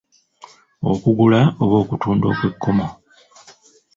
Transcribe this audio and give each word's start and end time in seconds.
Okugula 0.91 1.41
oba 1.63 1.75
okutunda 1.83 2.25
okw'ekkomo. 2.33 2.87